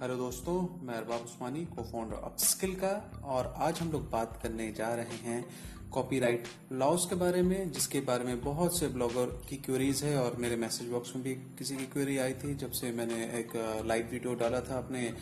[0.00, 4.70] Hello दोस्तों, मैं अरबाब उस्मानी को फाउंडर अपस्किल का, और आज हम लोग बात करने
[4.72, 5.44] जा रहे हैं
[5.90, 10.36] कॉपीराइट लॉज के बारे में, जिसके बारे में बहुत से ब्लॉगर की क्वेरीज है, और
[10.36, 13.56] मेरे मैसेज बॉक्स में भी किसी की क्वेरी आई थी, जब से मैंने एक
[13.86, 15.12] लाइव वीडियो डाला था अपने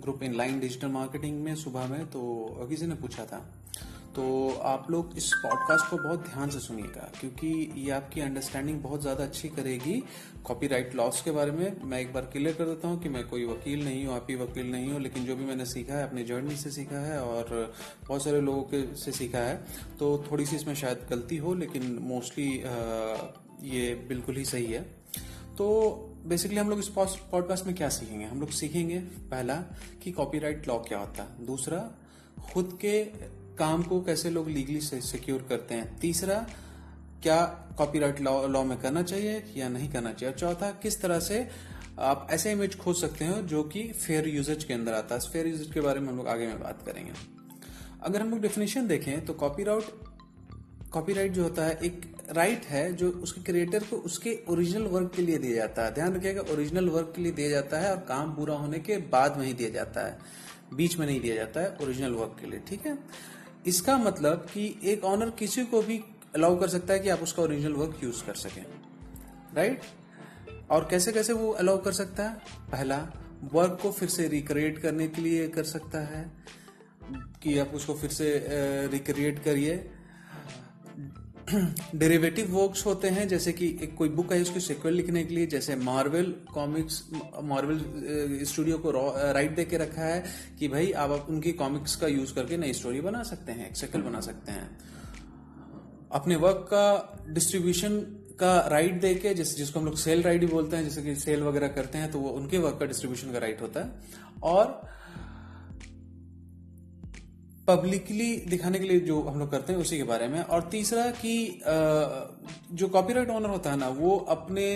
[0.00, 3.44] group in line digital marketing में सुबह में तो किसी ने पूछा था।
[4.14, 4.24] तो
[4.64, 9.24] आप लोग इस पॉडकास्ट को बहुत ध्यान से सुनिएगा, क्योंकि ये आपकी अंडरस्टैंडिंग बहुत ज़्यादा
[9.24, 10.02] अच्छी करेगी।
[10.44, 13.44] कॉपीराइट लॉस के बारे में मैं एक बार क्लियर कर देता हूँ कि मैं कोई
[13.44, 16.24] वकील नहीं हूँ, आप ही वकील नहीं हूँ, लेकिन जो भी मैंने सीखा है, अपनी
[16.24, 17.74] जर्नी से सीखा है और
[18.08, 19.56] बहुत सारे लोगों के से सीखा है।
[19.98, 22.50] तो थोड़ी सी इसमें शायद गलती हो, लेकिन मोस्टली
[23.68, 24.82] ये बिल्कुल ही सही है।
[25.58, 25.66] तो
[26.26, 28.24] बेसिकली हम लोग इस पॉडकास्ट में क्या सीखेंगे?
[28.24, 28.98] हम लोग सीखेंगे
[29.30, 29.54] पहला
[30.02, 31.78] कि कॉपीराइट लॉ क्या होता है। दूसरा,
[32.52, 33.02] खुद के
[33.58, 35.98] काम को कैसे लोग लीगली सिक्योर करते हैं?
[35.98, 36.46] तीसरा,
[37.22, 37.44] क्या
[37.78, 40.34] कॉपीराइट लॉ लॉ में करना चाहिए या नहीं करना चाहिए?
[40.34, 41.46] चौथा, किस तरह से
[42.00, 45.20] आप ऐसे इमेज खोज सकते हो जो कि फेयर यूजेज के अंदर आता है?
[45.22, 47.12] फेयर यूजेज के बारे में हम लोग आगे में बात करेंगे।
[48.02, 49.84] अगर हम लोग डेफिनेशन देखें तो कॉपीराइट
[50.92, 52.00] कॉपीराइट जो होता है, एक
[52.32, 56.14] राइट है जो उसके क्रिएटर को उसके ओरिजिनल वर्क के लिए दिया जाता है। ध्यान
[56.14, 59.46] रखिएगा ओरिजिनल वर्क के लिए दिया जाता है और काम पूरा होने के बाद में
[59.46, 60.18] ही दिया जाता है।
[60.74, 62.98] बीच में नहीं दिया जाता है ओरिजिनल वर्क के लिए, ठीक है?
[63.66, 66.04] इसका मतलब कि एक ऑनर किसी को भी
[66.34, 68.64] अलाउ कर सकता है कि आप उसका ओरिजिनल वर्क यूज़ कर सकें
[69.54, 69.80] राइट
[70.70, 72.34] और कैसे कैसे वो अलाउ कर सकता है?
[72.72, 72.96] पहला
[73.52, 76.32] वर्क को फिर से रिक्रिएट करने के लिए कर सकता है
[77.42, 78.46] कि आप उसको फिर से
[78.86, 79.93] रिक्रिएट करिए।
[81.94, 85.46] डेरिवेटिव वर्क्स होते हैं, जैसे कि एक कोई बुक है, उसकी सिक्वल लिखने के लिए,
[85.46, 87.02] जैसे मार्वल कॉमिक्स
[87.42, 87.80] मार्वल
[88.44, 88.90] स्टूडियो को
[89.32, 90.24] राइट दे के रखा है
[90.58, 94.02] कि भाई आप उनकी कॉमिक्स का यूज़ करके नई स्टोरी बना सकते हैं, एक सिक्वल
[94.02, 94.78] बना सकते हैं।
[96.12, 97.98] अपने वर्क का डिस्ट्रीब्यूशन
[98.40, 101.14] का राइट दे के जैसे, जिसको हम लोग सेल राइट भी बोलते हैं, जैसे कि
[101.16, 103.90] सेल वगैरह करते हैं तो वो उनके वर्क का डिस्ट्रीब्यूशन का राइट होता है।
[104.42, 104.80] और
[107.68, 111.04] पब्लिकली दिखाने के लिए जो हम लोग करते हैं उसी के बारे में। और तीसरा
[111.20, 111.62] कि
[112.72, 114.66] जो कॉपीराइट ओनर होता है ना, वो अपने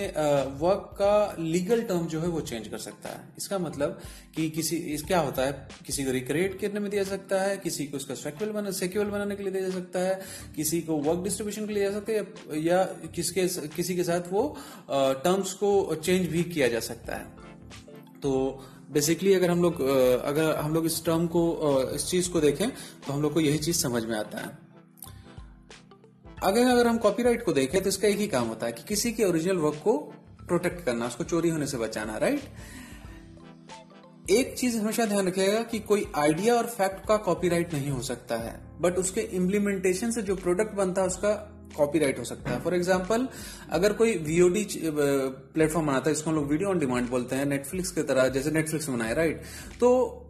[0.60, 3.98] वर्क का लीगल टर्म जो है वो चेंज कर सकता है। इसका मतलब
[4.36, 5.52] कि किसी, इस क्या होता है?
[5.86, 9.36] किसी को रिक्रिएट करने में दिया सकता है, किसी को उसका सेक्वल बना सेक्वल बनाने
[9.36, 10.20] के लिए दिया जा सकता है,
[10.56, 12.82] किसी को वर्क डिस्ट्रीब्यूशन के लिए जा सकता है, या
[13.14, 14.56] किसके, किसी के साथ वो
[14.90, 17.26] टर्म्स को चेंज भी किया जा सकता है।
[18.22, 18.32] तो
[18.88, 21.42] बेसिकली अगर हम लोग अगर हम लोग इस टर्म को
[21.94, 24.56] इस चीज़ को देखें तो हम लोग को यही चीज़ समझ में आता है।
[26.42, 29.12] अगर अगर हम कॉपीराइट को देखें तो इसका एक ही काम होता है कि किसी
[29.12, 29.96] के ओरिजिनल वर्क को
[30.48, 32.40] प्रोटेक्ट करना, उसको चोरी होने से बचाना राइट
[34.30, 38.36] एक चीज़ हमेशा ध्यान रखिएगा कि कोई आइडिया और फैक्ट का कॉपीराइट नहीं हो सकता
[38.36, 42.74] है बट उसके इम्प्लीमेंटेशन से जो प्रोडक्ट बनता है, उसका कॉपीराइट हो सकता है। फॉर
[42.74, 43.26] एग्ज़ाम्पल
[43.72, 47.90] अगर कोई वीओडी प्लेटफॉर्म बनाता है जिसको हम लोग वीडियो ऑन डिमांड बोलते हैं नेटफ्लिक्स
[47.90, 49.42] की तरह, जैसे नेटफ्लिक्स बनाए राइट
[49.80, 50.24] तो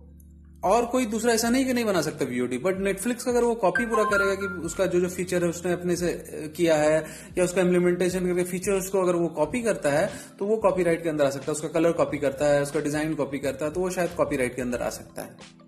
[0.65, 3.85] और कोई दूसरा ऐसा नहीं कि नहीं बना सकता वीओडी बट नेटफ्लिक्स अगर वो कॉपी
[3.87, 6.09] पूरा करेगा कि उसका जो जो फीचर है, उसने अपने से
[6.57, 7.05] किया है,
[7.39, 11.09] या उसका इम्प्लीमेंटेशन करके फीचर्स को अगर वो कॉपी करता है तो वो कॉपीराइट के
[11.09, 13.81] अंदर आ सकता है। उसका कलर कॉपी करता है, उसका डिज़ाइन कॉपी करता है तो
[13.81, 15.68] वो शायद कॉपीराइट के अंदर आ सकता है।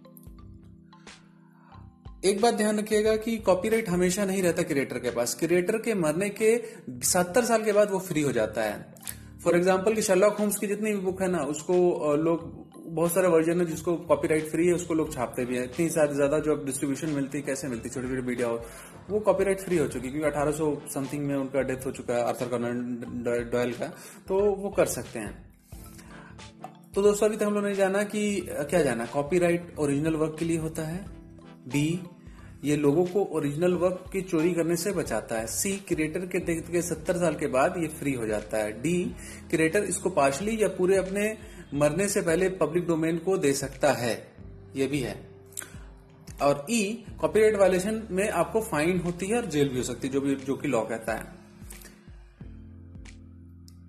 [2.22, 6.28] एक बात ध्यान रखिएगा कि कॉपीराइट हमेशा नहीं रहता क्रिएटर के पास। क्रिएटर के मरने
[6.30, 6.50] के
[7.04, 8.94] सत्तर साल के बाद वो फ्री हो जाता है।
[9.44, 11.74] फॉर एग्ज़ाम्पल कि शर्लॉक होम्स की जितनी भी बुक है ना, उसको
[12.16, 12.42] लोग,
[12.86, 16.14] बहुत सारे वर्जन है जिसको कॉपीराइट फ्री है, उसको लोग छापते भी है। इतनी सारी
[16.14, 18.66] ज़्यादा जो अब डिस्ट्रीब्यूशन मिलती है कैसे मिलती छोटी छोटी मीडिया और,
[19.10, 22.24] वो कॉपीराइट फ्री हो चुकी क्योंकि अठारह सौ समथिंग में उनका डेथ हो चुका है
[22.24, 23.86] आर्थर कर्नल डॉयल का।
[24.28, 25.32] तो वो कर सकते हैं।
[26.94, 29.06] तो दोस्तों, अभी तक हम लोग ने जाना कि क्या जाना?
[29.06, 31.19] कॉपीराइट ओरिजिनल वर्क के लिए होता है?
[31.72, 32.00] बी
[32.64, 36.72] ये लोगों को ओरिजिनल वर्क की चोरी करने से बचाता है। सी क्रिएटर के देखते
[36.72, 39.04] के सत्तर साल के बाद ये फ्री हो जाता है। डी
[39.50, 41.38] क्रिएटर इसको पार्शली या पूरे अपने
[41.74, 44.32] मरने से पहले पब्लिक डोमेन को दे सकता है।
[44.76, 45.28] ये भी है।
[46.42, 50.12] और ई कॉपीराइट वायलेशन में आपको फाइन होती है और जेल भी हो सकती है,
[50.14, 51.39] जो भी जो कि लॉ कहता है।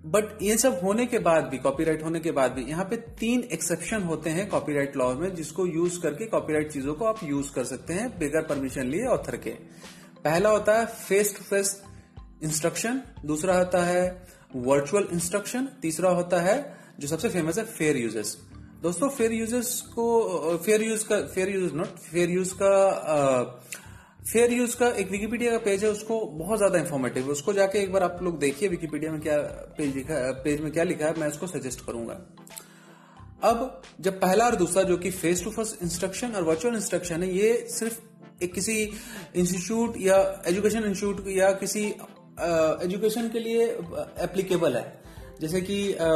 [0.04, 3.42] बट ये सब होने के बाद भी कॉपीराइट होने के बाद भी, यहाँ पे तीन
[3.52, 7.64] एक्सेप्शन होते हैं कॉपीराइट लॉ में, जिसको यूज़ करके कॉपीराइट चीज़ों को आप यूज़ कर
[7.64, 9.50] सकते हैं, बिगर परमिशन लिए ऑथर के।
[10.24, 11.82] पहला होता है फेस टू फेस
[12.42, 14.04] इंस्ट्रक्शन दूसरा होता है
[14.56, 16.56] वर्चुअल इंस्ट्रक्शन तीसरा होता है
[17.00, 18.36] जो सबसे फ़ेमस है फेयर यूजेस
[18.82, 22.72] दोस्तों फेयर यूजेस को फेयर यूज़ का fair use not fair use का
[24.22, 27.78] फेयर यूज़ का एक विकीपीडिया का पेज है उसको बहुत ज़्यादा इन्फॉर्मेटिव है। उसको जाके
[27.78, 29.36] एक बार आप लोग देखिए विकीपीडिया में क्या
[29.78, 32.20] पेज लिखा पेज में क्या लिखा है मैं उसको सजेस्ट करूँगा।
[33.42, 37.34] अब जब पहला और दूसरा जो कि फेस टू फेस इंस्ट्रक्शन और वर्चुअल इंस्ट्रक्शन है
[37.36, 40.16] ये सिर्फ़ एक किसी इंस्टीट्यूट या
[40.48, 45.00] एजुकेशन इंस्टीट्यूट या किसी एजुकेशन के लिए एप्लीकेबल है।
[45.40, 46.06] जैसे कि आ,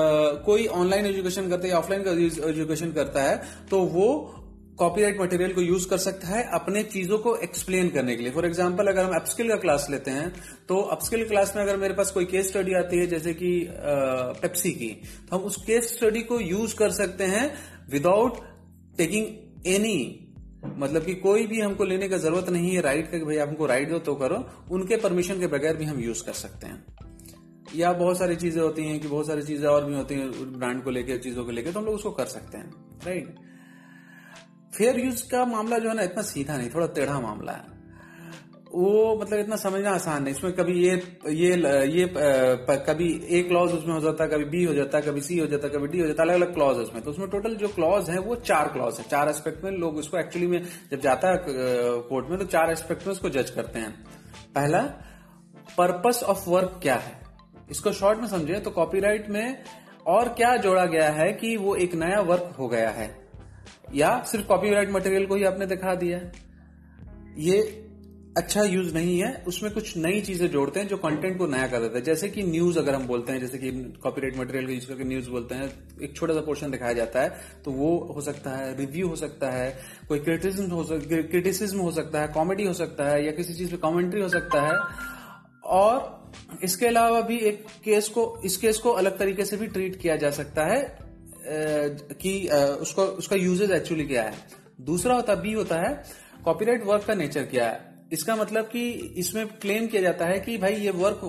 [0.46, 2.08] कोई ऑनलाइन एजुकेशन करता है या ऑफलाइन
[2.48, 4.08] एजुकेशन करता है तो वो
[4.78, 8.46] कॉपीराइट मटेरियल को यूज़ कर सकता है अपने चीज़ों को एक्सप्लेन करने के लिए। फॉर
[8.46, 10.32] एग्ज़ाम्पल अगर हम अपस्किल का क्लास लेते हैं
[10.68, 13.68] तो अपस्किल क्लास में अगर मेरे पास कोई केस स्टडी आती है, जैसे कि
[14.42, 14.88] पेप्सी की
[15.30, 17.50] तो हम उस केस स्टडी को यूज़ कर सकते हैं
[17.90, 18.40] विदाउट
[18.98, 19.98] टेकिंग एनी
[20.76, 23.90] मतलब कि कोई भी हमको लेने का ज़रूरत नहीं है राइट का, भाई हमको राइट
[23.90, 26.84] दो तो करो, उनके परमिशन के बगैर भी हम यूज़ कर सकते हैं।
[27.74, 30.82] या बहुत सारी चीज़ें होती हैं कि बहुत सारी चीज़ें और भी होती हैं ब्रांड
[30.84, 32.70] को लेकर चीज़ों को लेकर तो हम लोग उसको कर सकते हैं
[33.06, 33.34] राइट
[34.76, 37.74] फेयर यूज़ का मामला जो है ना, इतना सीधा नहीं, थोड़ा टेढ़ा मामला है।
[38.68, 40.94] वो मतलब इतना समझना आसान नहीं, इसमें कभी ये
[41.32, 41.50] ये
[41.90, 42.06] ये
[42.86, 45.46] कभी ए क्लॉज उसमें हो जाता है कभी बी हो जाता है कभी सी हो
[45.46, 47.68] जाता है कभी डी हो जाता है अलग अलग क्लॉज उसमें। तो उसमें टोटल जो
[47.68, 51.28] क्लॉज है, वो चार क्लॉज है। चार एस्पेक्ट में लोग उसको एक्चुअली में जब जाता
[51.28, 51.38] है
[52.08, 53.92] कोर्ट में तो चार एस्पेक्ट में उसको जज करते हैं।
[54.54, 54.82] पहला
[55.78, 57.20] पर्पस ऑफ़ वर्क क्या है?
[57.70, 59.62] इसको शॉर्ट में समझे तो कॉपीराइट में
[60.06, 63.08] और क्या जोड़ा गया है कि वो एक नया वर्क हो गया है?
[63.94, 66.20] या सिर्फ़ कॉपीराइट मटेरियल को ही आपने दिखा दिया
[67.38, 67.58] ये
[68.36, 71.80] अच्छा यूज़ नहीं है। उसमें कुछ नई चीज़ें जोड़ते हैं जो कंटेंट को नया कर
[71.80, 73.70] देते हैं। जैसे कि न्यूज़ अगर हम बोलते हैं, जैसे कि
[74.02, 75.70] कॉपीराइट मटेरियल को यूज़ करके न्यूज़ बोलते हैं,
[76.02, 79.50] एक छोटा सा पोर्शन दिखाया जाता है तो वो हो सकता है रिव्यू हो सकता
[79.50, 79.78] है,
[80.08, 83.76] कोई क्रिटिसिज्म हो क्रिटिसिज्म हो सकता है कॉमेडी हो सकता है, या किसी चीज़ पे
[83.76, 84.78] कॉमेंट्री हो सकता है।
[85.64, 86.32] और
[86.62, 90.16] इसके अलावा भी एक केस को, इस केस को अलग तरीके से भी ट्रीट किया
[90.16, 91.05] जा सकता है।
[91.46, 92.48] कि
[92.80, 94.34] उसको, उसका यूजेज एक्चुअली क्या है?
[94.80, 96.02] दूसरा होता बी होता है
[96.44, 97.80] कॉपीराइट वर्क का नेचर क्या है?
[98.12, 101.20] इसका मतलब कि इसमें क्लेम किया जाता है कि भाई ये वर्क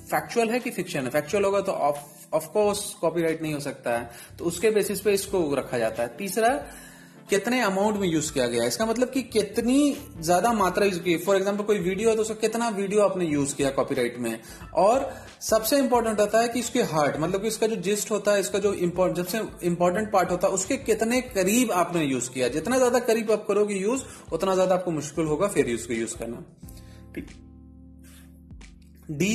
[0.00, 1.10] फैक्चुअल है कि फिक्शन है?
[1.10, 5.54] फैक्चुअल होगा तो ऑफ़ कोर्स कॉपीराइट नहीं हो सकता है। तो उसके बेसिस पे इसको
[5.54, 6.48] रखा जाता है। तीसरा
[7.30, 11.36] कितने अमाउंट में यूज़ किया गया इसका मतलब कि कितनी ज़्यादा मात्रा यूज़ की फॉर
[11.36, 14.38] एग्ज़ाम्पल कोई वीडियो है तो उसका कितना वीडियो आपने यूज़ किया कॉपीराइट में?
[14.74, 15.10] और
[15.42, 18.58] सबसे इंपॉर्टेंट होता है कि इसके हार्ट मतलब कि इसका जो जिस्ट होता है, इसका
[18.58, 22.48] जो सबसे इंपॉर्टेंट पार्ट होता है, उसके कितने करीब आपने यूज़ किया?
[22.48, 26.16] जितना ज़्यादा करीब आप करोगे यूज़ उतना ज़्यादा आपको मुश्किल होगा फिर यूज़ को यूज़
[26.18, 26.44] करना।
[27.14, 27.26] ठीक।
[29.12, 29.34] डी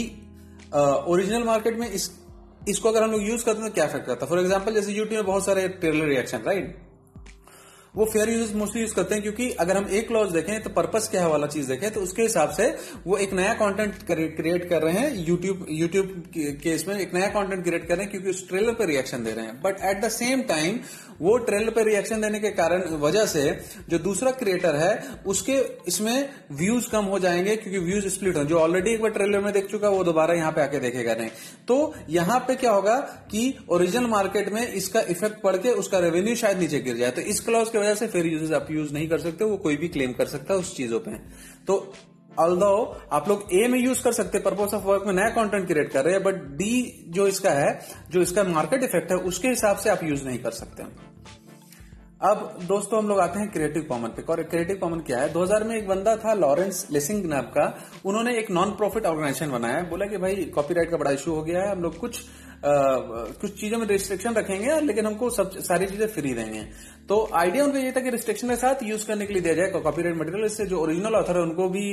[0.76, 2.12] ओरिजिनल मार्केट में इस,
[2.68, 4.30] इसको अगर हम लोग यूज़ करते हैं तो क्या इफ़ेक्ट करता है?
[4.30, 6.78] फॉर एग्ज़ाम्पल जैसे यूट्यूब में बहुत सारे ट्रेलर रिएक्शन राइट
[7.94, 11.08] वो फेयर यूज़ मोस्टली यूज़ करते हैं, क्योंकि अगर हम एक क्लॉज देखें तो पर्पस
[11.12, 12.68] क्या है वाला चीज़ देखें तो उसके हिसाब से
[13.08, 16.24] वो एक नया कंटेंट क्रिएट कर रहे हैं यूट्यूब यूट्यूब
[16.64, 19.32] केस में एक नया कंटेंट क्रिएट कर रहे हैं, क्योंकि उस ट्रेलर पर रिएक्शन दे
[19.32, 20.80] रहे हैं। But at the same time
[21.22, 23.42] वो ट्रेलर पर रिएक्शन देने के कारण, वजह से
[23.90, 24.92] जो दूसरा क्रिएटर है,
[25.28, 25.58] उसके
[25.88, 29.52] इसमें व्यूज़ कम हो जाएँगे, क्योंकि व्यूज़ स्प्लिट हो। जो ऑलरेडी एक बार ट्रेलर में
[29.54, 31.30] देख चुका वो दोबारा यहाँ पे आके देखेगा नहीं।
[31.68, 32.96] तो यहाँ पे क्या होगा
[33.32, 37.22] कि ओरिजिनल मार्केट में इसका इफ़ेक्ट पड़ के उसका रेवेन्यू शायद नीचे गिर जाए। तो
[37.24, 39.88] इस क्लॉज की वजह से फिर यूजेस आप यूज़ नहीं कर सकते, वो कोई भी
[39.88, 41.18] क्लेम कर सकता है उस चीज़ों पे।
[41.68, 41.94] तो
[42.40, 42.68] ऑल्दो
[43.12, 46.06] आप लोग ए में यूज़ कर सकते पर्पज ऑफ़ वर्क में नया कंटेंट क्रिएट कर
[46.06, 47.80] रहे हैं बट डी जो इसका है,
[48.10, 50.84] जो इसका मार्केट इफ़ेक्ट है, उसके हिसाब से आप यूज़ नहीं कर सकते
[52.22, 55.32] अब दोस्तों हम लोग आते हैं क्रिएटिव कॉमन पे। और क्रिएटिव कॉमन क्या है?
[55.34, 57.66] 2000 में एक बंदा था लॉरेंस लेसिंग नाम का।
[58.06, 61.62] उन्होंने एक नॉन प्रॉफिट ऑर्गेनाइजेशन बनाया। बोला कि भाई कॉपीराइट का बड़ा इशू हो गया
[61.62, 62.22] है, हम लोग कुछ
[62.62, 66.62] कुछ चीज़ों में रिस्ट्रिक्शन रखेंगे, लेकिन हमको सब, सारी चीज़ें फ्री देंगे।
[67.10, 69.70] तो आइडिया उनका ये था कि रिस्ट्रिक्शन के साथ यूज़ करने के लिए दिया जाए
[69.72, 71.86] कॉपीराइट मटेरियल इससे जो ओरिजिनल ऑथर है, उनको भी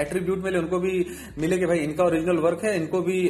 [0.00, 1.04] एट्रीब्यूट मिले, उनको भी
[1.38, 3.22] मिले कि भाई इनका ओरिजिनल वर्क है, इनको भी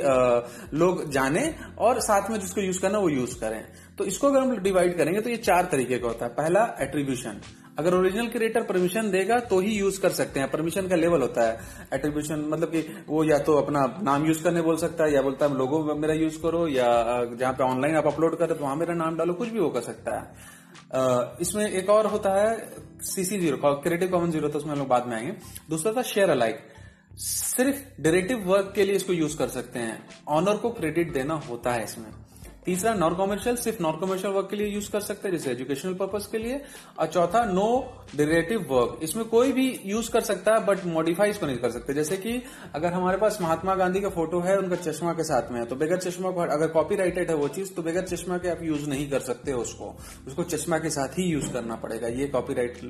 [0.75, 3.63] लोग जाने और साथ में जिसको यूज़ करना वो यूज़ करें।
[3.99, 7.41] तो इसको अगर हम डिवाइड करेंगे तो ये चार तरीके का होता है। पहला एट्रीब्यूशन
[7.79, 11.43] अगर ओरिजिनल क्रिएटर परमिशन देगा तो ही यूज़ कर सकते हैं। परमिशन का लेवल होता
[11.43, 11.59] है।
[11.95, 15.47] एट्रीब्यूशन मतलब कि वो या तो अपना नाम यूज़ करने बोल सकता है, या बोलता
[15.47, 16.87] है, लोगो मेरा यूज़ करो, या
[17.35, 19.81] जहाँ पे ऑनलाइन आप अपलोड करो तो वहाँ मेरा नाम डालो, कुछ भी वो कर
[19.83, 22.57] सकता है। इसमें एक और होता है
[23.05, 25.33] CC zero creative common zero तो उसमें हम लोग बाद में आएँगे।
[25.71, 26.59] दूसरा था शेयर अलाइक
[27.19, 31.73] सिर्फ़ डायरेक्टिव वर्क के लिए इसको यूज़ कर सकते हैं। ऑनर को क्रेडिट देना होता
[31.73, 32.11] है इसमें।
[32.67, 35.95] तीसरा नॉन कॉमर्शियल सिर्फ़ नॉन कॉमर्शियल वर्क के लिए यूज़ कर सकते हैं, जैसे एजुकेशनल
[35.95, 36.61] पर्पज के लिए।
[36.99, 37.69] और चौथा नो
[38.17, 41.95] डिरेटिव वर्क इसमें कोई भी यूज़ कर सकता है बट मॉडिफाई इसको नहीं कर सकते।
[41.95, 42.43] जैसे कि
[42.75, 45.77] अगर हमारे पास महात्मा गांधी का फ़ोटो है, उनका चश्मा के साथ में है तो
[45.77, 49.09] बगैर चश्मा को, अगर कॉपी है वो चीज़ तो बगैर चश्मा के आप यूज़ नहीं
[49.11, 49.95] कर सकते उसको।
[50.27, 52.81] उसको चश्मा के साथ ही यूज़ करना पड़ेगा। ये copy right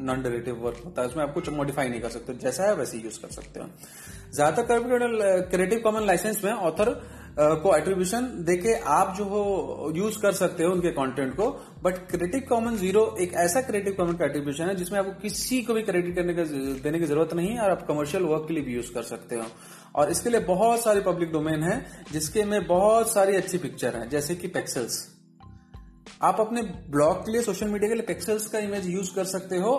[0.00, 2.98] non derivative work होता है, उसमें आप कुछ मॉडिफाई नहीं कर सकते। जैसा है वैसे
[2.98, 3.66] यूज़ कर सकते हो।
[4.32, 4.78] ज़्यादातर
[5.50, 6.90] क्रिएटिव कॉमन लाइसेंस में ऑथर
[7.38, 11.46] को एट्रीब्यूशन देके आप जो हो यूज़ कर सकते हो उनके कंटेंट को
[11.82, 15.74] बट क्रिएटिव कॉमन ज़ीरो एक ऐसा क्रिएटिव कॉमन का एट्रीब्यूशन है जिसमें आपको किसी को
[15.74, 16.42] भी क्रेडिट करने का,
[16.82, 19.36] देने की ज़रूरत नहीं है और आप कमर्शियल वर्क के लिए भी यूज़ कर सकते
[19.36, 19.46] हो।
[19.94, 24.08] और इसके लिए बहुत सारे पब्लिक डोमेन है, जिसके में बहुत सारी अच्छी पिक्चर है,
[24.08, 25.06] जैसे कि पेक्सल्स
[26.22, 29.56] आप अपने ब्लॉग के लिए सोशल मीडिया के लिए पिक्सल्स का इमेज यूज़ कर सकते
[29.56, 29.72] हो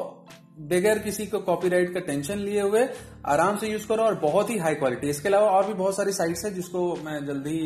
[0.58, 2.82] बगैर किसी को कॉपीराइट का टेंशन लिए हुए,
[3.26, 6.12] आराम से यूज़ करो और बहुत ही हाई क्वालिटी इसके अलावा और भी बहुत सारी
[6.14, 7.58] साइट्स है जिसको मैं जल्दी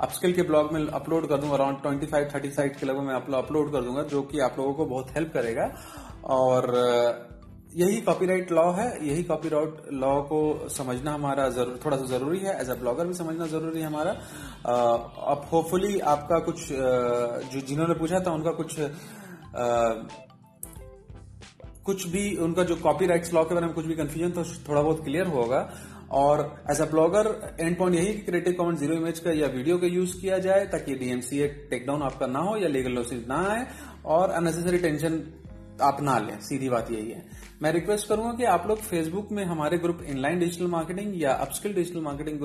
[0.00, 3.14] अपस्किल के ब्लॉग में अपलोड कर दूँगा। Around twenty five thirty site के लगभग मैं
[3.14, 5.70] अपलोड कर दूँगा, जो कि आप लोगों को बहुत हेल्प करेगा।
[6.34, 6.72] और
[7.76, 12.60] यही कॉपीराइट लॉ है। यही कॉपीराइट लॉ को समझना हमारा ज़रूर, थोड़ा सा ज़रूरी है।
[12.60, 14.10] एज अ ब्लॉगर भी समझना ज़रूरी है हमारा।
[15.30, 18.78] अब होपफुली आपका कुछ जो जिन्होंने पूछा था, उनका कुछ
[21.86, 24.80] कुछ भी उनका जो कॉपी राइट लॉ के बारे में कुछ भी कंफ्यूजन तो थोड़ा
[24.82, 25.68] बहुत क्लियर होगा।
[26.12, 27.26] और as a blogger
[27.60, 30.94] and point यही क्रिएटिव कॉमन ज़ीरो इमेज का या वीडियो का यूज़ किया जाए, ताकि
[30.94, 33.66] डीएमसीए टेकडाउन आपका ना हो या लीगल लॉसेज ना आए,
[34.06, 35.22] और अननेसेसरी टेंशन
[35.82, 37.24] आप ना लें सीधी बात यही है।
[37.62, 41.74] मैं रिक्वेस्ट करूँगा कि आप लोग फेसबुक में हमारे ग्रुप इनलाइन डिजिटल मार्केटिंग या अपस्किल
[41.74, 42.38] डिजिटल मार्केटिंग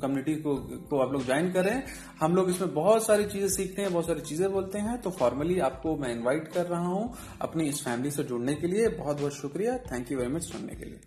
[0.00, 1.82] कम्युनिटी को, को आप लोग ज्वाइन करें।
[2.20, 5.58] हम लोग इसमें बहुत सारी चीज़ें सीखते हैं बहुत सारी चीज़ें बोलते हैं तो फॉर्मली
[5.60, 9.32] आपको मैं इन्वाइट कर रहा हूँ अपनी इस फैमिली से जुड़ने के लिए। बहुत बहुत
[9.32, 11.00] शुक्रिया। थैंक यू वेरी मच सुनने के लिए।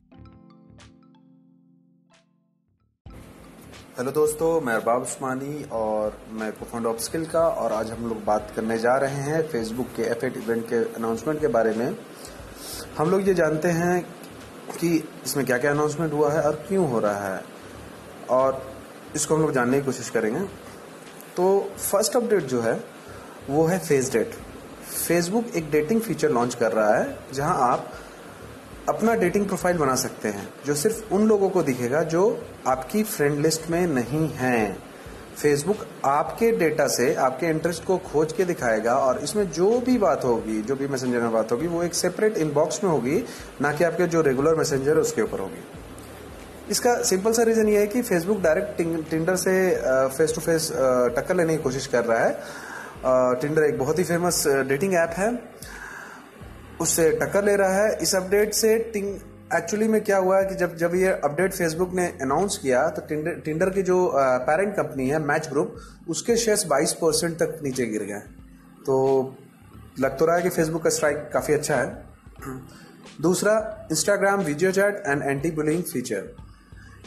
[3.97, 8.23] हेलो दोस्तों, मैं अरबाब उस्मानी और मैं फाउंडर ऑफ़ स्किल का, और आज हम लोग
[8.25, 11.95] बात करने जा रहे हैं फेसबुक के एफ़ इवेंट के अनाउंसमेंट के बारे में।
[12.97, 14.01] हम लोग ये जानते हैं
[14.71, 14.93] कि
[15.25, 17.41] इसमें क्या क्या अनाउंसमेंट हुआ है और क्यों हो रहा है,
[18.29, 18.61] और
[19.15, 20.41] इसको हम लोग जानने की कोशिश करेंगे।
[21.37, 22.79] तो फ़र्स्ट अपडेट जो है,
[23.49, 24.35] वो है फेस डेट
[24.83, 27.91] फेसबुक एक डेटिंग फीचर लॉन्च कर रहा है, जहाँ आप
[28.89, 32.21] अपना डेटिंग प्रोफ़ाइल बना सकते हैं, जो सिर्फ़ उन लोगों को दिखेगा जो
[32.67, 34.87] आपकी फ्रेंड लिस्ट में नहीं है।
[35.37, 40.23] फेसबुक आपके डेटा से, आपके इंटरेस्ट को खोज के दिखाएगा और इसमें जो भी बात
[40.23, 43.23] होगी, जो भी मैसेंजर में बात होगी, वो एक सेपरेट इनबॉक्स में होगी,
[43.61, 45.63] ना कि आपके जो रेगुलर मैसेंजर है, उसके ऊपर होगी।
[46.69, 49.53] इसका सिंपल सा रीजन ये है कि फेसबुक डायरेक्ट टिंडर से
[50.17, 50.71] फेस टू फेस
[51.15, 55.31] टक्कर लेने की कोशिश कर रहा है। टिंडर एक बहुत ही फ़ेमस डेटिंग ऐप है।
[56.81, 59.07] उससे टक्कर ले रहा है। इस अपडेट से टिंग
[59.55, 63.01] एक्चुअली में क्या हुआ है कि जब जब ये अपडेट फेसबुक ने अनाउंस किया तो
[63.01, 65.75] टिंडर टिंडर की जो पेरेंट कंपनी है मैच ग्रुप
[66.09, 68.19] उसके शेयर्स 22 परसेंट तक नीचे गिर गए
[68.85, 68.97] तो
[69.99, 71.87] लग तो रहा है कि फेसबुक का स्ट्राइक काफ़ी अच्छा है।
[73.21, 76.29] दूसरा Instagram video chat and anti bullying feature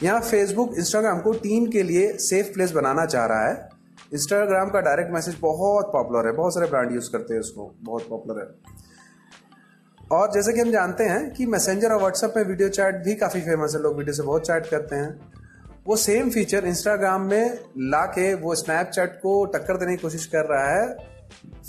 [0.02, 3.68] यहाँ फेसबुक इंस्टाग्राम को टीम के लिए सेफ़ प्लेस बनाना चाह रहा है।
[4.14, 8.08] इंस्टाग्राम का डायरेक्ट मैसेज बहुत पॉपुलर है। बहुत सारे ब्रांड यूज़ करते हैं उसको। बहुत
[8.08, 8.46] पॉपुलर है।
[10.12, 13.40] और जैसे कि हम जानते हैं कि मैसेंजर और व्हाट्सएप में वीडियो चैट भी काफ़ी
[13.40, 15.30] फ़ेमस है, लोग वीडियो से बहुत चैट करते हैं।
[15.86, 20.46] वो सेम फीचर इंस्टाग्राम में ला के वो स्नैपचैट को टक्कर देने की कोशिश कर
[20.46, 20.86] रहा है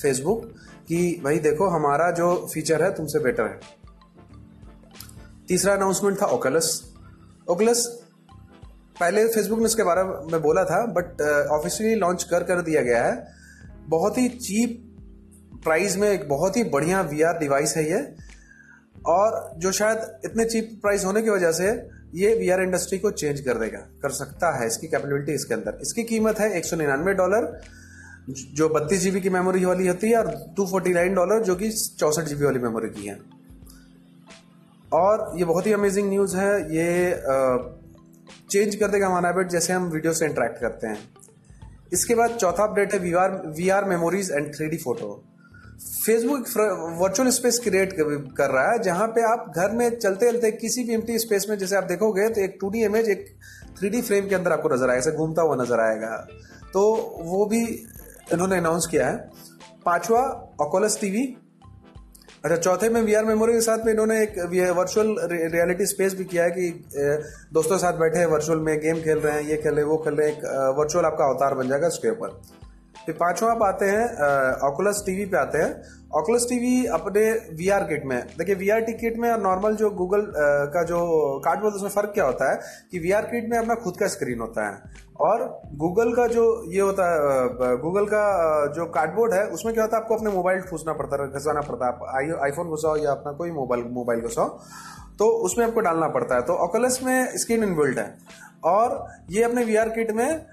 [0.01, 0.45] फेसबुक
[0.87, 3.59] कि भाई देखो हमारा जो फीचर है, तुमसे बेटर है।
[5.47, 6.69] तीसरा अनाउंसमेंट था ओकलस
[7.49, 7.85] ओकलस
[8.99, 11.21] पहले फेसबुक ने इसके बारे में बोला था बट
[11.51, 13.27] ऑफिशियली लॉन्च कर कर दिया गया है।
[13.87, 14.87] बहुत ही चीप
[15.63, 17.99] प्राइस में एक बहुत ही बढ़िया वीआर डिवाइस है ये।
[19.07, 21.69] और जो शायद इतने चीप प्राइस होने की वजह से
[22.15, 26.03] ये वीआर इंडस्ट्री को चेंज कर देगा, कर सकता है इसकी कैपेबिलिटी इसके अंदर। इसकी
[26.03, 27.61] कीमत है एक सौ निन्यानवे डॉलर
[28.29, 31.69] जो बत्तीस जीबी की मेमोरी वाली होती है, और टू फोर्टी नाइन डॉलर जो कि
[31.71, 33.17] चौसठ जीबी वाली मेमोरी की है।
[34.91, 37.11] और ये बहुत ही अमेजिंग न्यूज़ है। ये
[38.51, 40.97] चेंज कर देगा हमारा हैबिट जैसे हम वीडियो से इंटरेक्ट करते हैं।
[41.93, 42.99] इसके बाद चौथा अपडेट है
[43.51, 45.23] V R memories and three photo
[45.81, 46.47] Facebook
[46.99, 47.93] virtual space create
[48.37, 51.57] कर रहा है, जहाँ पे आप घर में चलते चलते किसी भी एम्प्टी स्पेस में,
[51.57, 53.25] जैसे आप देखोगे तो एक टू इमेज एक
[53.79, 56.15] थ्री फ्रेम के अंदर आपको नज़र आएगा, ऐसे घूमता हुआ नज़र आएगा।
[56.73, 56.81] तो
[57.23, 57.61] वो भी
[58.33, 59.17] इन्होंने अनाउंस किया है।
[59.85, 60.21] पांचवा
[60.61, 61.23] ऑकोलस टीवी
[62.45, 64.37] अच्छा चौथे में वीआर मेमोरी के साथ में इन्होंने एक
[64.77, 66.69] वर्चुअल रियलिटी स्पेस भी किया है कि
[67.53, 69.89] दोस्तों के साथ बैठे हैं वर्चुअल में गेम खेल रहे हैं, ये खेल रहे हैं,
[69.89, 72.41] वो खेल रहे हैं, एक वर्चुअल आपका अवतार बन जाएगा उसके ऊपर।
[73.05, 74.03] फिर पांचवा आप आते हैं
[74.63, 77.21] ऑकुलस टीवी पे आते हैं। ऑकुलस टीवी अपने
[77.57, 80.21] वी आर किट में, देखिए वी आर टी किट में और नॉर्मल जो गूगल
[80.73, 80.99] का जो
[81.39, 82.59] कार्ड कार्डबोर्ड उसमें फ़र्क क्या होता है
[82.91, 85.43] कि वी आर किट में अपना खुद का स्क्रीन होता है और
[85.77, 88.23] गूगल का जो ये होता है गूगल का
[88.75, 91.85] जो कार्डबोर्ड है, उसमें क्या होता है, आपको अपने मोबाइल ठूसना पड़ता है घसाना पड़ता
[91.85, 94.57] है, आप आईफोन घुसाओ या अपना कोई मोबाइल मोबाइल घुसाओ
[95.19, 98.13] तो उसमें आपको डालना पड़ता है। तो ऑकुलस में स्क्रीन इनबिल्ट है
[98.65, 100.45] और ये अपने वी आर किट में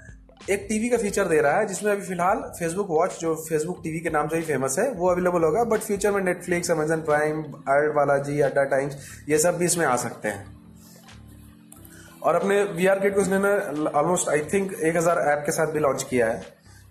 [0.50, 4.00] एक टीवी का फीचर दे रहा है, जिसमें अभी फ़िलहाल फेसबुक वॉच जो फेसबुक टीवी
[4.00, 7.42] के नाम से ही फ़ेमस है, वो अवेलेबल होगा बट फ्यूचर में Netflix Amazon Prime
[7.68, 8.96] ALT Balaji Adda Times
[9.28, 10.56] ये सब भी इसमें आ सकते हैं।
[12.22, 13.38] और अपने वी आर किट को उसने
[13.90, 16.40] ऑलमोस्ट आई थिंक एक हज़ार ऐप के साथ भी लॉन्च किया है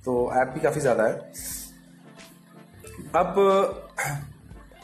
[0.06, 1.14] तो ऐप भी काफ़ी ज़्यादा है।
[3.16, 3.36] अब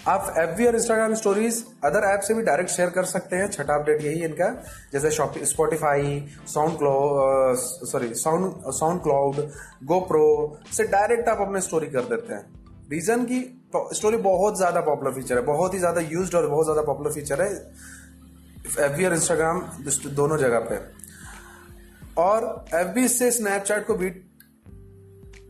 [0.07, 3.75] आप एफ़ और इंस्टाग्राम स्टोरीज अदर ऐप से भी डायरेक्ट शेयर कर सकते हैं। छठा
[3.75, 4.49] अपडेट यही इनका।
[4.93, 7.55] जैसे शॉपिंग स्पॉटिफाई साउंड क्लो
[7.87, 9.35] sorry sound sound cloud
[9.83, 10.25] GoPro
[10.73, 12.43] से डायरेक्ट आप अपने स्टोरी कर देते हैं।
[12.91, 13.39] रीजन की
[13.75, 17.41] स्टोरी बहुत ज़्यादा पॉपुलर फीचर है, बहुत ही ज़्यादा यूज़ और बहुत ज़्यादा पॉपुलर फीचर
[17.41, 17.49] है
[18.81, 19.61] एफ़ और इंस्टाग्राम
[20.11, 20.81] दोनों जगह पे।
[22.17, 24.23] और FB से स्नैपचैट को बीट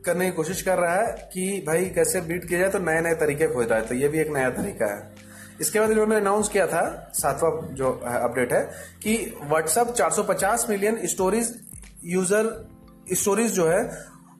[0.05, 3.13] करने की कोशिश कर रहा है कि भाई कैसे बीट किया जाए तो नए नए
[3.17, 5.31] तरीके खोज रहा है तो ये भी एक नया तरीका है।
[5.62, 8.62] इसके बाद इन्होंने अनाउंस किया था, सातवां जो अपडेट है
[9.03, 11.53] कि WhatsApp 450 million stories
[12.05, 12.50] user
[13.13, 13.83] stories जो है,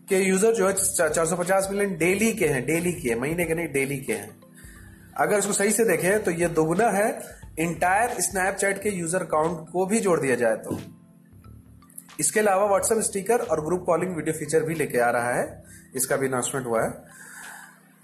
[0.10, 3.98] के यूज़र जो है 450 मिलियन डेली के हैं डेली के महीने के नहीं डेली
[4.00, 4.30] के हैं।
[5.18, 7.08] अगर इसको सही से देखें तो ये दोगुना है
[7.60, 10.80] इंटायर स्नैपचैट के यूज़र काउंट को भी जोड़ दिया जाए तो।
[12.20, 15.64] इसके अलावा व्हाट्सएप स्टिकर और ग्रुप कॉलिंग वीडियो फीचर भी लेके आ रहा है।
[15.96, 16.94] इसका भी अनाउंसमेंट हुआ है।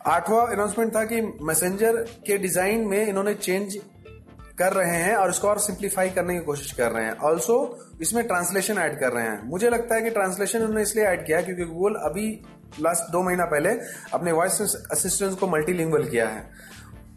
[0.01, 1.97] आठवां अनाउंसमेंट था कि मैसेंजर
[2.27, 3.79] के डिज़ाइन में इन्होंने चेंज
[4.59, 7.57] कर रहे हैं और इसको और सिंप्लीफाई करने की कोशिश कर रहे हैं। ऑल्सो
[8.01, 11.41] इसमें ट्रांसलेशन ऐड कर रहे हैं। मुझे लगता है कि ट्रांसलेशन उन्होंने इसलिए ऐड किया
[11.41, 12.27] क्योंकि गूगल अभी
[12.79, 13.69] लास्ट दो महीना पहले
[14.13, 14.61] अपने वॉइस
[14.91, 16.43] असिस्टेंट को मल्टीलिंगुअल किया है।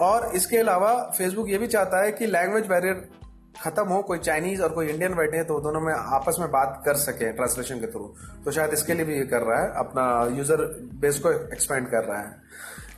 [0.00, 3.08] और इसके अलावा फेसबुक ये भी चाहता है कि लैंग्वेज बैरियर
[3.54, 6.82] खत्म हो, कोई चाइनीज़ और कोई इंडियन बैठे हैं तो दोनों में आपस में बात
[6.86, 8.04] कर सके ट्रांसलेशन के थ्रू
[8.44, 10.64] तो शायद इसके लिए भी ये कर रहा है, अपना यूज़र
[11.00, 12.40] बेस को एक्सपेंड कर रहा है।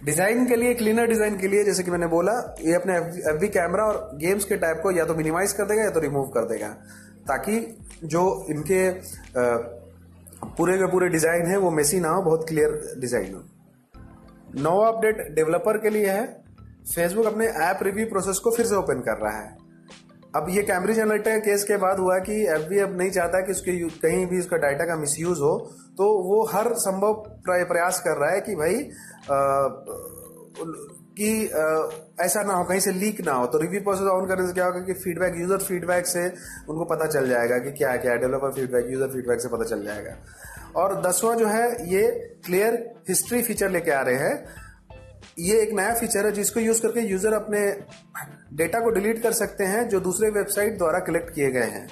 [0.04, 2.96] डिज़ाइन के लिए क्लीनर डिज़ाइन के लिए, जैसे कि मैंने बोला, ये अपने
[3.30, 6.00] एफ़ वी कैमरा और गेम्स के टाइप को या तो मिनिमाइज कर देगा या तो
[6.00, 6.68] रिमूव कर देगा।
[7.28, 7.58] ताकि
[8.04, 8.90] जो इनके
[10.48, 13.42] पूरे के पूरे डिज़ाइन है, वो मेसी ना हो, बहुत क्लियर डिज़ाइन हो।
[14.60, 16.24] नौ अपडेट डेवलपर के लिए है।
[16.86, 19.63] फेसबुक अपने ऐप रिव्यू प्रोसेस को फिर से ओपन कर रहा है।
[20.34, 23.72] अब ये कैम्ब्रिज एनालिटिका केस के बाद हुआ कि एफ़ अब नहीं चाहता कि उसके
[24.00, 25.56] कहीं भी उसका डाटा का मिसयूज हो
[25.98, 27.12] तो वो हर संभव
[27.48, 28.76] प्रयास कर रहा है कि भाई
[31.16, 31.28] कि
[32.20, 34.64] ऐसा ना हो, कहीं से लीक ना हो। तो रिव्यू प्रोसेस ऑन करने से क्या
[34.64, 38.90] होगा कि फीडबैक यूज़र फीडबैक से उनको पता चल जाएगा कि क्या क्या डेवलपर फीडबैक
[38.90, 40.16] यूज़र फीडबैक से पता चल जाएगा।
[40.76, 42.02] और दसवां जो है, ये
[42.46, 42.74] क्लियर
[43.08, 44.63] हिस्ट्री फीचर लेके आ रहे हैं।
[45.36, 47.60] ये एक नया फीचर है जिसको यूज़ करके यूज़र अपने
[48.54, 51.86] डेटा को डिलीट कर सकते हैं जो दूसरे वेबसाइट द्वारा कलेक्ट किए गए हैं।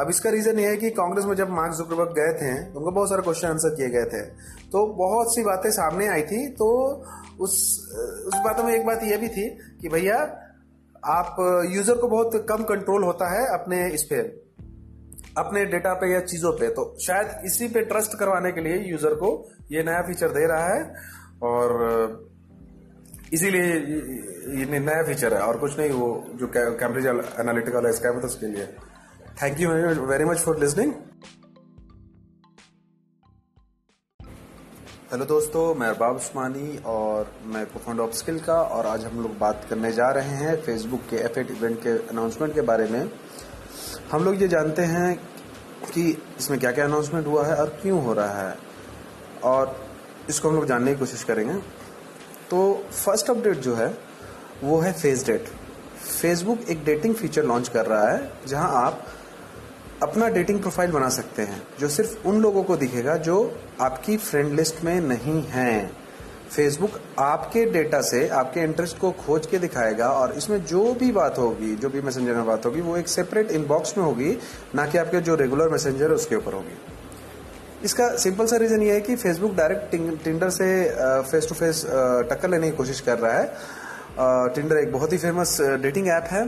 [0.00, 3.08] अब इसका रीजन ये है कि कांग्रेस में जब मार्क जुकरबर्ग गए थे, उनको बहुत
[3.08, 4.22] सारे क्वेश्चन आंसर किए गए थे।
[4.66, 6.68] तो बहुत सी बातें सामने आई थी तो
[7.40, 7.56] उस
[8.26, 9.48] उस बातों में एक बात यह भी थी
[9.80, 10.18] कि भैया,
[11.08, 11.36] आप
[11.72, 14.16] यूज़र को बहुत कम कंट्रोल होता है अपने इस पे,
[15.38, 19.14] अपने डेटा पे या चीज़ों पे। तो शायद इसी पे ट्रस्ट करवाने के लिए यूज़र
[19.14, 19.30] को
[19.72, 20.82] ये नया फीचर दे रहा है।
[21.44, 22.26] और
[23.32, 23.64] इसीलिए
[24.58, 28.66] ये नया फीचर है और कुछ नहीं, वो जो कैम्ब्रिज एनालिटिकल है इसका उसके लिए।
[29.42, 29.70] Thank you
[30.06, 30.92] very much for listening
[35.12, 39.38] hello दोस्तों, मैं अरबाब उस्मानी और मैं कोफाउंडर ऑफ़ स्किल का, और आज हम लोग
[39.38, 43.10] बात करने जा रहे हैं फेसबुक के एफ़ इवेंट के अनाउंसमेंट के बारे में।
[44.12, 45.14] हम लोग ये जानते हैं
[45.86, 48.56] कि इसमें क्या क्या अनाउंसमेंट हुआ है और क्यों हो रहा है,
[49.44, 49.76] और
[50.30, 51.54] इसको हम लोग जानने की कोशिश करेंगे।
[52.50, 53.98] तो फ़र्स्ट अपडेट जो है,
[54.64, 55.48] वो है फेस डेट
[55.98, 59.06] फेसबुक एक डेटिंग फीचर लॉन्च कर रहा है, जहाँ आप
[60.02, 64.52] अपना डेटिंग प्रोफ़ाइल बना सकते हैं, जो सिर्फ़ उन लोगों को दिखेगा जो आपकी फ्रेंड
[64.52, 65.96] लिस्ट में नहीं हैं।
[66.50, 71.38] फेसबुक आपके डेटा से, आपके इंटरेस्ट को खोज के दिखाएगा और इसमें जो भी बात
[71.38, 74.38] होगी, जो भी मैसेंजर में बात होगी, वो एक सेपरेट इनबॉक्स में होगी,
[74.74, 76.87] ना कि आपके जो रेगुलर मैसेंजर है, उसके ऊपर होगी।
[77.84, 80.66] इसका सिंपल सा रीजन ये है कि फेसबुक डायरेक्ट टिंडर से
[81.30, 81.84] फेस टू फेस
[82.30, 86.42] टक्कर लेने की कोशिश कर रहा है। टिंडर एक बहुत ही फ़ेमस डेटिंग ऐप है।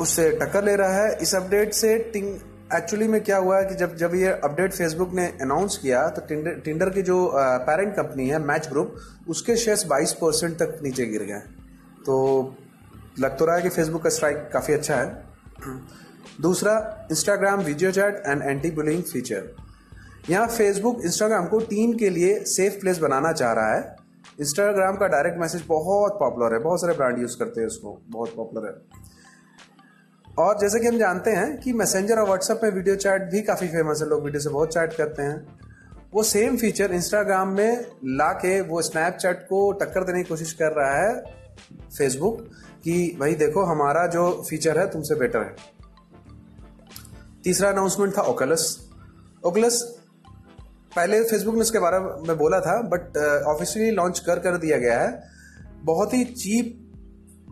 [0.00, 2.34] उससे टक्कर ले रहा है। इस अपडेट से टिंग
[2.74, 6.22] एक्चुअली में क्या हुआ है कि जब जब ये अपडेट फेसबुक ने अनाउंस किया तो
[6.28, 8.94] टिंडर टिंडर की जो पेरेंट कंपनी है मैच ग्रुप
[9.28, 11.40] उसके शेयर्स 22 परसेंट तक नीचे गिर गए
[12.06, 12.16] तो
[13.18, 15.06] लग तो रहा है कि फेसबुक का स्ट्राइक काफ़ी अच्छा है।
[16.40, 16.74] दूसरा
[17.10, 19.54] Instagram video chat and anti bullying feature
[20.30, 23.96] यहाँ फेसबुक इंस्टाग्राम को टीम के लिए सेफ़ प्लेस बनाना चाह रहा है।
[24.40, 28.34] इंस्टाग्राम का डायरेक्ट मैसेज बहुत पॉपुलर है। बहुत सारे ब्रांड यूज़ करते हैं उसको बहुत
[28.36, 29.04] पॉपुलर है।
[30.38, 33.68] और जैसे कि हम जानते हैं कि मैसेंजर और व्हाट्सएप में वीडियो चैट भी काफ़ी
[33.68, 35.58] फ़ेमस है। लोग वीडियो से बहुत चैट करते हैं।
[36.14, 40.72] वो सेम फीचर इंस्टाग्राम में ला के वो स्नैपचैट को टक्कर देने की कोशिश कर
[40.72, 41.24] रहा है
[41.98, 42.48] फेसबुक
[42.84, 45.56] कि, भाई देखो, हमारा जो फीचर है, तुमसे बेटर है।
[47.44, 48.90] तीसरा अनाउंसमेंट था ओकलस
[49.44, 49.93] ओकलस
[50.96, 54.98] पहले फेसबुक ने इसके बारे में बोला था बट ऑफिशियली लॉन्च कर कर दिया गया
[55.00, 55.22] है।
[55.84, 56.80] बहुत ही चीप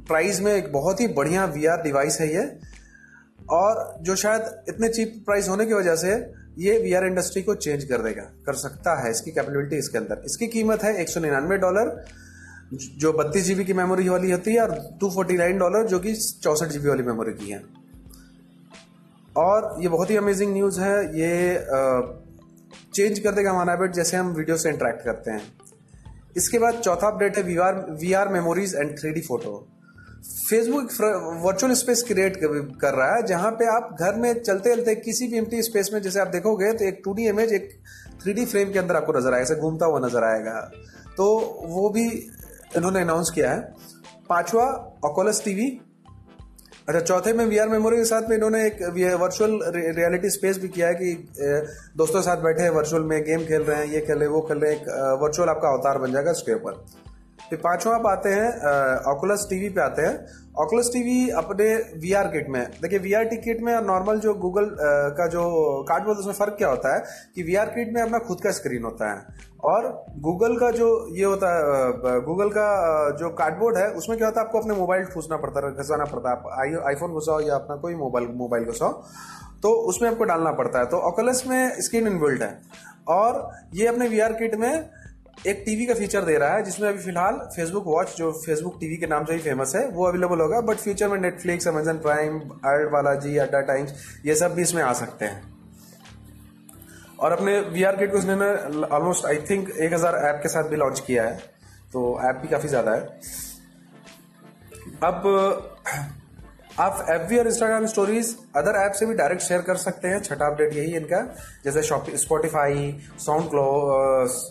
[0.08, 2.46] प्राइस में एक बहुत ही बढ़िया वीआर डिवाइस है ये।
[3.50, 6.12] और जो शायद इतने चीप प्राइस होने की वजह से
[6.58, 10.46] ये वीआर इंडस्ट्री को चेंज कर देगा, कर सकता है इसकी कैपेबिलिटी इसके अंदर। इसकी
[10.48, 12.04] कीमत है एक सौ निन्यानवे डॉलर
[12.72, 16.14] जो बत्तीस जीबी की मेमोरी वाली होती है, और टू फोर्टी नाइन डॉलर जो कि
[16.14, 17.62] चौसठ जीबी वाली मेमोरी की है।
[19.36, 21.54] और ये बहुत ही अमेजिंग न्यूज़ है। ये
[22.94, 25.42] चेंज कर देगा हमारा हैबिट जैसे हम वीडियो से इंटरेक्ट करते हैं।
[26.36, 29.58] इसके बाद चौथा अपडेट है VR VR memories and three photo
[30.48, 30.90] Facebook
[31.44, 32.36] virtual space create
[32.80, 36.00] कर रहा है, जहाँ पे आप घर में चलते चलते किसी भी एम्प्टी स्पेस में,
[36.02, 37.68] जैसे आप देखोगे तो एक टू इमेज एक
[38.22, 40.60] थ्री फ्रेम के अंदर आपको नज़र आएगा, ऐसे घूमता हुआ नज़र आएगा।
[41.16, 41.24] तो
[41.68, 42.06] वो भी
[42.76, 43.60] इन्होंने अनाउंस किया है।
[44.28, 44.64] पांचवा
[45.04, 45.66] ओकोलस टीवी
[46.88, 48.80] अच्छा चौथे में वीआर मेमोरी के साथ में इन्होंने एक
[49.20, 51.12] वर्चुअल रियलिटी स्पेस भी किया है कि
[51.96, 54.34] दोस्तों के साथ बैठे हैं वर्चुअल में गेम खेल रहे हैं, ये खेल रहे हैं,
[54.34, 56.84] वो खेल रहे हैं, एक वर्चुअल आपका अवतार बन जाएगा उसके ऊपर।
[57.52, 60.12] फिर पांचवा आप आते हैं ऑकुलस टीवी पे आते हैं।
[60.58, 61.64] ऑकुलस टीवी अपने
[62.00, 64.68] वी आर किट में, देखिए वी आर किट में और नॉर्मल जो गूगल
[65.18, 65.42] का जो
[65.88, 67.02] कार्डबोर्ड उसमें फ़र्क क्या होता है
[67.34, 69.88] कि वी आर किट में अपना खुद का स्क्रीन होता है। और
[70.20, 72.64] गूगल का जो ये होता है गूगल का
[73.16, 76.30] जो कार्डबोर्ड है, उसमें क्या होता है, आपको अपने मोबाइल ठूसना पड़ता है घसाना पड़ता
[76.30, 78.92] है। आप आईफोन घुसाओ या अपना कोई मोबाइल मोबाइल घुसाओ
[79.62, 82.56] तो उसमें आपको डालना पड़ता है। तो ऑकलस में स्क्रीन इनबिल्ट है।
[83.08, 84.88] और ये अपने वी आर किट में
[85.38, 88.96] एक टीवी का फीचर दे रहा है, जिसमें अभी फ़िलहाल फेसबुक वॉच जो फेसबुक टीवी
[88.96, 92.38] के नाम से ही फ़ेमस है, वो अवेलेबल होगा बट फ्यूचर में Netflix Amazon Prime
[92.40, 93.92] ALT Balaji Addatimes
[94.26, 95.50] ये सब भी इसमें आ सकते हैं।
[97.18, 98.34] और अपने वी आर किट को उसने
[98.86, 101.36] ऑलमोस्ट आई थिंक एक हज़ार ऐप के साथ भी लॉन्च किया है
[101.92, 103.00] तो ऐप भी काफ़ी ज़्यादा है।
[105.02, 105.22] अब
[106.80, 110.46] आप एफ़ और इंस्टाग्राम स्टोरीज अदर ऐप से भी डायरेक्ट शेयर कर सकते हैं। छठा
[110.46, 111.20] अपडेट यही इनका।
[111.64, 111.82] जैसे
[112.18, 113.64] Spotify sound clo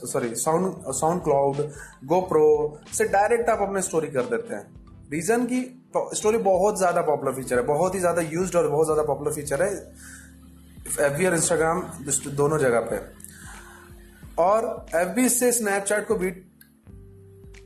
[0.08, 0.92] sorry sound
[1.24, 1.58] SoundCloud
[2.06, 2.50] GoPro
[2.94, 4.66] से डायरेक्ट आप अपने स्टोरी कर देते हैं।
[5.12, 5.62] रीजन की
[6.16, 9.64] स्टोरी बहुत ज़्यादा पॉपुलर फीचर है, बहुत ही ज़्यादा यूज़ और बहुत ज़्यादा पॉपुलर फीचर
[9.64, 9.72] है
[11.02, 11.82] एफ़ और इंस्टाग्राम
[12.28, 13.00] दोनों जगह पे।
[14.40, 16.44] और FB से स्नैपचैट को बीट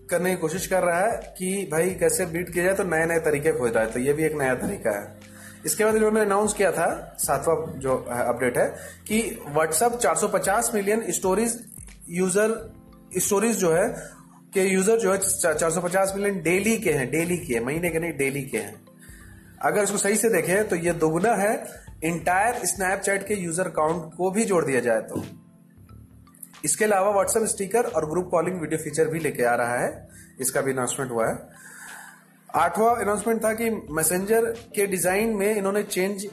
[0.09, 3.19] करने की कोशिश कर रहा है कि भाई कैसे बीट किया जाए तो नए नए
[3.21, 5.33] तरीके खोज रहा है। तो ये भी एक नया तरीका है।
[5.65, 8.67] इसके बाद इन्होंने अनाउंस किया था, सातवां जो अपडेट है,
[9.07, 11.59] कि WhatsApp 450 million stories
[12.11, 12.53] user
[13.17, 13.87] stories जो है,
[14.53, 18.43] के यूज़र जो है 450 मिलियन डेली के हैं डेली के महीने के नहीं डेली
[18.43, 18.75] के हैं।
[19.61, 21.53] अगर इसको सही से देखें तो ये दोगुना है
[22.03, 25.23] इंटायर स्नैपचैट के यूज़र काउंट को भी जोड़ दिया जाए तो।
[26.63, 30.07] इसके अलावा व्हाट्सएप स्टिकर और ग्रुप कॉलिंग वीडियो फीचर भी लेके आ रहा है।
[30.41, 31.37] इसका भी अनाउंसमेंट हुआ है।
[32.49, 36.27] आठवां अनाउंसमेंट था कि मैसेंजर के डिज़ाइन में इन्होंने चेंज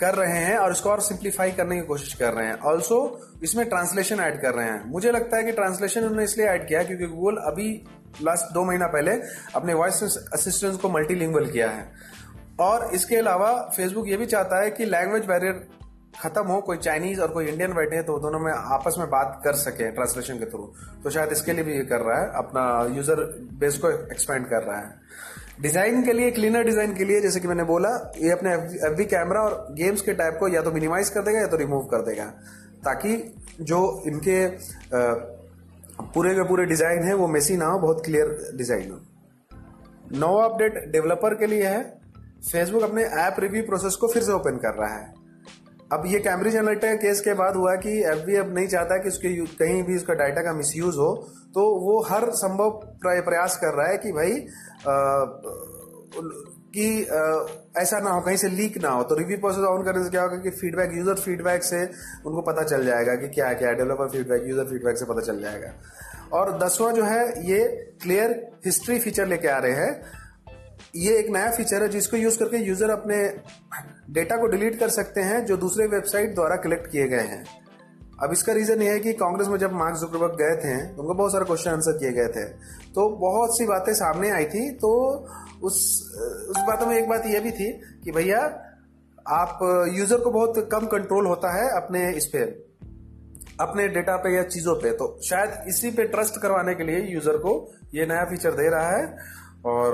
[0.00, 2.98] कर रहे हैं और इसको और सिंप्लीफाई करने की कोशिश कर रहे हैं। ऑल्सो
[3.42, 6.82] इसमें ट्रांसलेशन ऐड कर रहे हैं। मुझे लगता है कि ट्रांसलेशन उन्होंने इसलिए ऐड किया
[6.82, 7.70] क्योंकि गूगल अभी
[8.22, 9.12] लास्ट दो महीना पहले
[9.56, 11.90] अपने वॉइस असिस्टेंट को मल्टीलिंगुअल किया है।
[12.60, 15.66] और इसके अलावा फेसबुक ये भी चाहता है कि लैंग्वेज बैरियर
[16.14, 19.54] खत्म हो, कोई चाइनीज़ और कोई इंडियन बैठे तो दोनों में आपस में बात कर
[19.56, 20.62] सके ट्रांसलेशन के थ्रू
[21.04, 23.22] तो शायद इसके लिए भी ये कर रहा है, अपना यूज़र
[23.60, 24.94] बेस को एक्सपेंड कर रहा है।
[25.60, 28.52] डिज़ाइन के लिए क्लीनर डिज़ाइन के लिए, जैसे कि मैंने बोला, ये अपने
[28.86, 31.82] एफ़ कैमरा और गेम्स के टाइप को या तो मिनिमाइज कर देगा या तो रिमूव
[31.86, 32.24] कर देगा।
[32.84, 33.16] ताकि
[33.62, 34.46] जो इनके
[36.04, 38.98] पूरे के पूरे डिज़ाइन है, वो मेसी ना हो, बहुत क्लियर डिज़ाइन हो।
[40.18, 41.82] नौ अपडेट डेवलपर के लिए है।
[42.42, 45.12] फेसबुक अपने ऐप रिव्यू प्रोसेस को फिर से ओपन कर रहा है।
[45.90, 49.28] अब ये कैम्ब्रिज एनालिटिका केस के बाद हुआ कि एफ़ अब नहीं चाहता कि उसके
[49.56, 51.12] कहीं भी उसका डाटा का मिसयूज हो
[51.54, 52.70] तो वो हर संभव
[53.04, 54.94] प्रयास कर रहा है कि भाई आ,
[56.74, 60.04] कि आ, ऐसा ना हो कहीं से लीक ना हो। तो रिव्यू प्रोसेस ऑन करने
[60.04, 63.72] से क्या होगा कि फीडबैक यूज़र फीडबैक से उनको पता चल जाएगा कि क्या क्या
[63.72, 65.72] डेवलपर फीडबैक यूज़र फीडबैक से पता चल जाएगा।
[66.32, 67.66] और दसवां जो है ये
[68.02, 68.34] क्लियर
[68.66, 69.92] हिस्ट्री फीचर लेके आ रहे हैं।
[70.98, 73.16] ये एक नया फीचर है जिसको यूज़ करके यूज़र अपने
[74.12, 77.44] डेटा को डिलीट कर सकते हैं जो दूसरे वेबसाइट द्वारा कलेक्ट किए गए हैं।
[78.22, 81.14] अब इसका रीजन ये है कि कांग्रेस में जब मार्क जुकरबर्ग गए थे तो उनको
[81.14, 82.44] बहुत सारे क्वेश्चन आंसर किए गए थे।
[82.94, 84.90] तो बहुत सी बातें सामने आई थी तो
[85.62, 85.76] उस
[86.48, 87.70] उस बातों में एक बात यह भी थी
[88.04, 88.40] कि भैया,
[89.26, 89.58] आप
[89.92, 92.42] यूज़र को बहुत कम कंट्रोल होता है अपने इस पे,
[93.60, 97.36] अपने डेटा पे या चीज़ों पे। तो शायद इसी पे ट्रस्ट करवाने के लिए यूज़र
[97.38, 97.54] को
[97.94, 99.04] ये नया फीचर दे रहा है।
[99.66, 99.92] और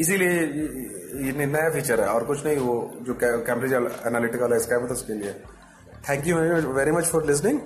[0.00, 0.30] इसीलिए
[1.24, 5.32] ये नया फीचर है और कुछ नहीं, वो जो कैम्ब्रिज एनालिटिकल है इसका उसके लिए।
[6.08, 6.36] Thank you
[6.72, 7.60] very much for listening